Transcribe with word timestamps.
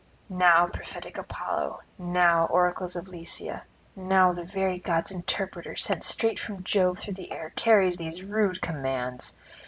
Now 0.29 0.65
prophetic 0.65 1.19
Apollo, 1.19 1.81
now 1.99 2.47
oracles 2.47 2.95
of 2.95 3.07
Lycia, 3.07 3.65
now 3.95 4.33
the 4.33 4.43
very 4.43 4.79
gods' 4.79 5.11
interpreter 5.11 5.75
sent 5.75 6.03
straight 6.03 6.39
from 6.39 6.63
Jove 6.63 6.97
through 6.97 7.13
the 7.13 7.31
air 7.31 7.51
carries 7.55 7.97
these 7.97 8.23
rude 8.23 8.63
commands! 8.63 9.37